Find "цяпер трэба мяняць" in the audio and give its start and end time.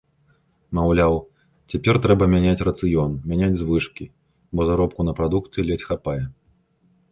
1.73-2.65